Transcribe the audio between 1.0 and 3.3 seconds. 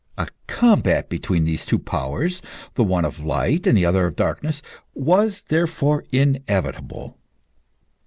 between these two powers the one of